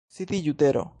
Disiĝu, 0.19 0.53
tero! 0.63 0.89